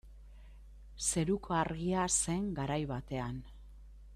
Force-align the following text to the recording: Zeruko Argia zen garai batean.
Zeruko 1.07 1.53
Argia 1.57 2.07
zen 2.23 2.49
garai 2.61 2.81
batean. 2.93 3.39